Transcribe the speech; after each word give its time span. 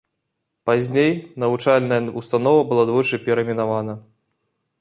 Пазней 0.69 1.11
навучальная 1.43 2.01
ўстанова 2.21 2.67
была 2.73 2.83
двойчы 2.93 3.15
перайменавана. 3.29 3.93